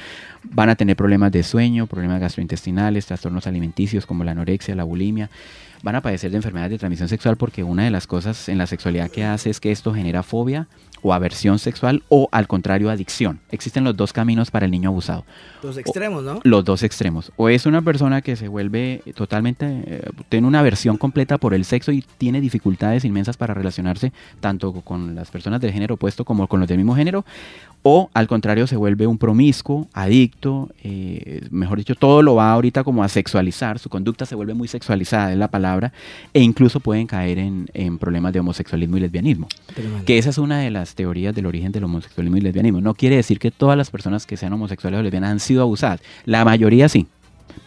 [0.44, 5.30] van a tener problemas de sueño, problemas gastrointestinales, trastornos alimenticios como la anorexia, la bulimia,
[5.82, 8.66] van a padecer de enfermedades de transmisión sexual porque una de las cosas en la
[8.66, 10.66] sexualidad que hace es que esto genera fobia
[11.02, 13.40] o aversión sexual o al contrario adicción.
[13.50, 15.24] Existen los dos caminos para el niño abusado.
[15.62, 16.40] Los extremos, ¿no?
[16.42, 17.32] Los dos extremos.
[17.36, 21.64] O es una persona que se vuelve totalmente, eh, tiene una aversión completa por el
[21.64, 26.46] sexo y tiene dificultades inmensas para relacionarse tanto con las personas del género opuesto como
[26.48, 27.24] con los del mismo género,
[27.88, 32.82] o al contrario se vuelve un promiscuo, adicto, eh, mejor dicho, todo lo va ahorita
[32.82, 35.92] como a sexualizar, su conducta se vuelve muy sexualizada, es la palabra,
[36.34, 39.46] e incluso pueden caer en, problemas de homosexualismo y lesbianismo.
[40.04, 42.80] Que esa es una de las teorías del origen del homosexualismo y lesbianismo.
[42.80, 46.00] No quiere decir que todas las personas que sean homosexuales o lesbianas han sido abusadas,
[46.24, 47.06] la mayoría sí,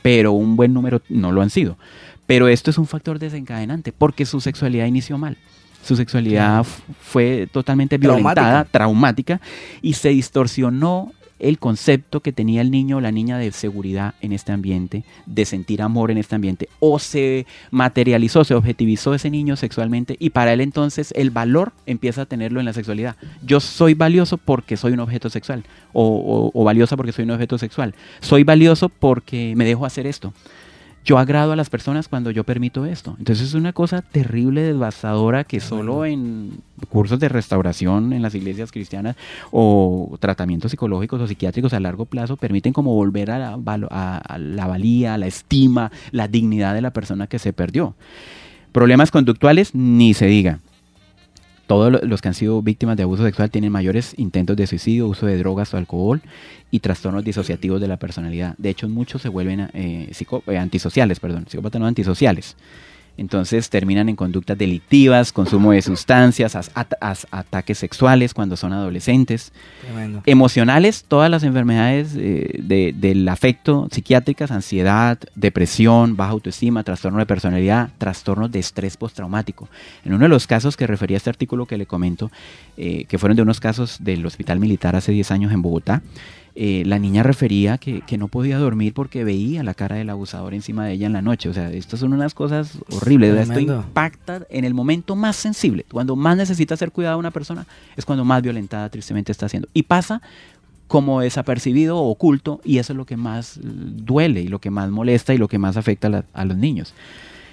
[0.02, 1.78] pero un buen número no lo han sido.
[2.26, 5.38] Pero esto es un factor desencadenante porque su sexualidad inició mal.
[5.84, 6.66] Su sexualidad
[7.02, 9.42] fue totalmente violentada, traumática.
[9.82, 14.34] y se distorsionó el concepto que tenía el niño o la niña de seguridad en
[14.34, 19.56] este ambiente, de sentir amor en este ambiente, o se materializó, se objetivizó ese niño
[19.56, 23.16] sexualmente y para él entonces el valor empieza a tenerlo en la sexualidad.
[23.42, 25.64] Yo soy valioso porque soy un objeto sexual,
[25.94, 27.96] o, o valiosa porque soy un objeto sexual.
[28.20, 30.34] Soy valioso porque me dejo hacer esto
[31.10, 33.16] yo agrado a las personas cuando yo permito esto.
[33.18, 36.52] Entonces es una cosa terrible, devastadora, que solo en
[36.88, 39.16] cursos de restauración en las iglesias cristianas
[39.50, 44.68] o tratamientos psicológicos o psiquiátricos a largo plazo permiten como volver a la, a la
[44.68, 47.96] valía, a la estima, la dignidad de la persona que se perdió.
[48.72, 50.60] Problemas conductuales, ni se diga
[51.70, 55.28] todos los que han sido víctimas de abuso sexual tienen mayores intentos de suicidio, uso
[55.28, 56.20] de drogas o alcohol
[56.72, 58.56] y trastornos disociativos de la personalidad.
[58.58, 60.12] De hecho, muchos se vuelven eh,
[60.48, 62.56] eh antisociales, perdón, psicópatas no antisociales.
[63.20, 66.72] Entonces terminan en conductas delictivas, consumo de sustancias,
[67.32, 69.52] ataques sexuales cuando son adolescentes.
[70.26, 77.90] Emocionales, todas las enfermedades eh, del afecto, psiquiátricas, ansiedad, depresión, baja autoestima, trastorno de personalidad,
[77.98, 79.68] trastornos de estrés postraumático.
[80.06, 82.32] En uno de los casos que refería a este artículo que le comento,
[82.78, 86.02] eh, que fueron de unos casos del Hospital Militar hace 10 años en Bogotá,
[86.56, 90.86] eh, la niña refería que, no podía dormir porque veía la cara del abusador encima
[90.86, 91.50] de ella en la noche.
[91.50, 93.50] O sea, estas son unas cosas horribles.
[93.50, 95.86] Esto impacta en el momento más sensible.
[95.92, 99.70] Cuando más necesita ser cuidada una persona es cuando más violentada tristemente está siendo.
[99.74, 100.22] Y pasa
[100.88, 104.90] como desapercibido o oculto y eso es lo que más duele y lo que más
[104.90, 106.94] molesta y lo que más afecta a los niños.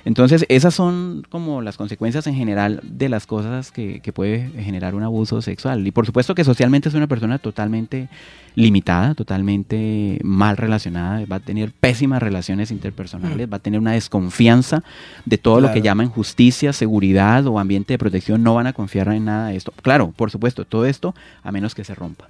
[0.07, 5.03] Entonces, esas son como las consecuencias en general de las cosas que, puede generar un
[5.03, 5.85] abuso sexual.
[5.85, 8.09] Y por supuesto que socialmente es una persona totalmente
[8.55, 13.53] limitada, totalmente mal relacionada, va a tener pésimas relaciones interpersonales, mm.
[13.53, 14.85] va a tener una desconfianza
[15.25, 19.09] de todo lo que llaman justicia, seguridad o ambiente de protección, no van a confiar
[19.09, 19.73] en nada de esto.
[19.83, 22.29] Claro, por supuesto, todo esto a menos que se rompa.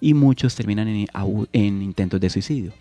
[0.00, 2.72] Y muchos terminan en intentos de suicidio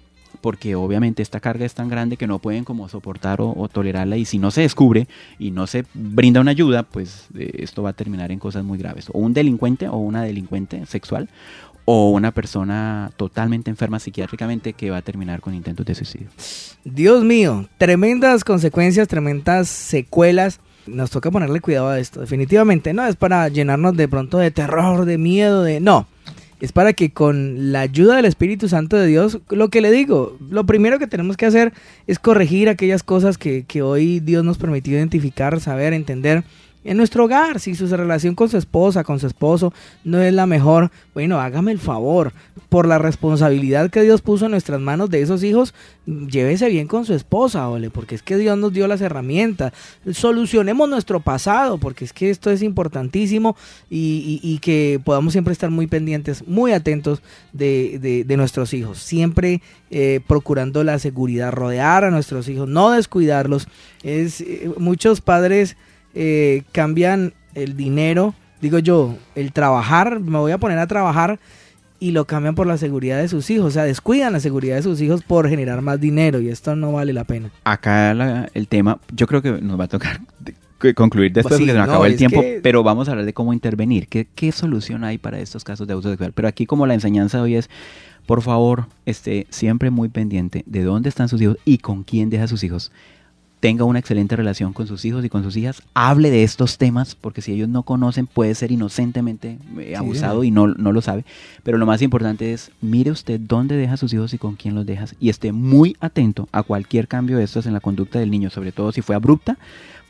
[0.41, 4.25] porque obviamente esta carga es tan grande que no pueden como soportar o, tolerarla y
[4.25, 7.93] si no se descubre y no se brinda una ayuda, pues eh, esto va a
[7.93, 9.09] terminar en cosas muy graves.
[9.11, 11.29] O un delincuente o una delincuente sexual
[11.91, 16.27] o una persona totalmente enferma psiquiátricamente que va a terminar con intentos de suicidio.
[16.83, 20.59] Dios mío, tremendas consecuencias, tremendas secuelas.
[20.85, 22.21] Nos toca ponerle cuidado a esto.
[22.21, 25.79] Definitivamente no es para llenarnos de pronto de terror, de miedo, de...
[25.79, 26.07] No,
[26.59, 30.37] es para que con la ayuda del Espíritu Santo de Dios, lo que le digo,
[30.49, 31.73] lo primero que tenemos que hacer
[32.07, 36.43] es corregir aquellas cosas que, que hoy Dios nos permitió identificar, saber, entender
[36.83, 40.45] en nuestro hogar, si su relación con su esposa, con su esposo no es la
[40.45, 42.31] mejor, bueno, hágame el favor,
[42.69, 45.73] por la responsabilidad que Dios puso en nuestras manos de esos hijos,
[46.05, 49.73] llévese bien con su esposa, ole, porque es que Dios nos dio las herramientas,
[50.11, 53.57] solucionemos nuestro pasado, porque es que esto es importantísimo
[53.89, 57.21] y, que podamos siempre estar muy pendientes, muy atentos
[57.53, 63.67] de, nuestros hijos, siempre eh, procurando la seguridad, rodear a nuestros hijos, no descuidarlos.
[64.03, 65.75] Es, eh, muchos padres
[66.15, 71.39] eh, cambian el dinero, digo yo, el trabajar, me voy a poner a trabajar
[71.99, 74.83] y lo cambian por la seguridad de sus hijos, o sea, descuidan la seguridad de
[74.83, 77.51] sus hijos por generar más dinero y esto no vale la pena.
[77.63, 80.21] Acá el tema, yo creo que nos va a tocar
[80.95, 83.53] concluir después pues porque se nos acabó el tiempo, pero vamos a hablar de cómo
[83.53, 86.31] intervenir, ¿Qué, qué solución hay para estos casos de abuso sexual.
[86.33, 87.69] Pero aquí como la enseñanza de hoy es,
[88.25, 92.47] por favor, esté siempre muy pendiente de dónde están sus hijos y con quién deja
[92.47, 92.91] sus hijos
[93.59, 97.15] tenga una excelente relación con sus hijos y con sus hijas, hable de estos temas,
[97.15, 101.25] porque si ellos no conocen puede ser inocentemente eh, abusado y no, no lo sabe.
[101.63, 104.75] Pero lo más importante es, mire usted dónde deja a sus hijos y con quién
[104.75, 108.31] los dejas y esté muy atento a cualquier cambio de estos en la conducta del
[108.31, 109.57] niño, sobre todo si fue abrupta,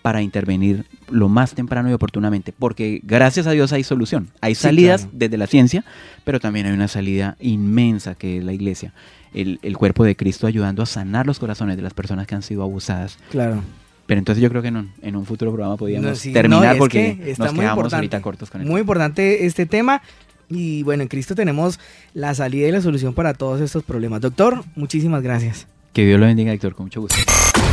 [0.01, 4.29] para intervenir lo más temprano y oportunamente, porque gracias a Dios hay solución.
[4.39, 5.83] Hay salidas desde la ciencia,
[6.23, 8.93] pero también hay una salida inmensa que es la iglesia
[9.33, 12.63] el, cuerpo de Cristo ayudando a sanar los corazones de las personas que han sido
[12.63, 13.17] abusadas.
[13.31, 13.61] Claro.
[14.05, 18.21] Pero entonces yo creo que en un, futuro programa podríamos terminar porque nos quedamos ahorita
[18.21, 18.71] cortos con esto.
[18.71, 20.01] Muy importante este tema.
[20.49, 21.79] Y bueno, en Cristo tenemos
[22.15, 24.21] la salida y la solución para todos estos problemas.
[24.21, 25.67] Doctor, muchísimas gracias.
[25.93, 27.17] Que Dios lo bendiga, Doctor, con mucho gusto.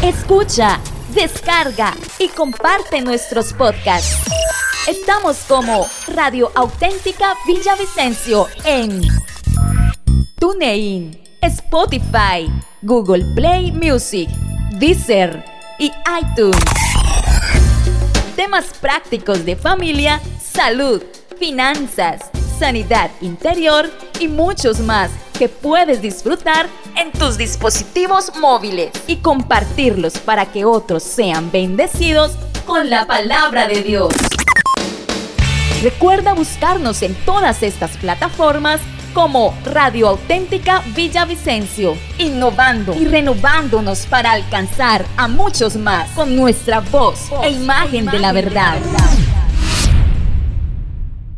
[0.02, 0.78] Escucha,
[1.14, 4.30] descarga y comparte nuestros podcasts.
[4.86, 9.00] Estamos como Radio Auténtica Villavicencio en
[10.38, 12.50] TuneIn Spotify,
[12.82, 14.28] Google Play Music,
[14.72, 15.44] Deezer
[15.78, 16.58] y iTunes.
[18.34, 21.02] Temas prácticos de familia, salud,
[21.38, 30.18] finanzas, sanidad interior y muchos más que puedes disfrutar en tus dispositivos móviles y compartirlos
[30.18, 32.32] para que otros sean bendecidos
[32.66, 34.12] con la palabra de Dios.
[35.80, 38.80] Recuerda buscarnos en todas estas plataformas
[39.16, 47.30] como Radio Auténtica Villavicencio, innovando y renovándonos para alcanzar a muchos más con nuestra voz
[47.42, 48.76] e imagen de la verdad.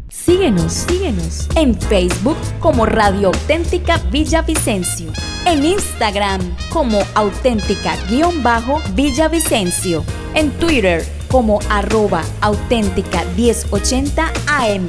[0.09, 5.13] Síguenos, síguenos en Facebook como Radio Auténtica Villavicencio,
[5.47, 10.03] en Instagram como auténtica-villavicencio,
[10.35, 14.89] en Twitter como arroba auténtica 1080 AM,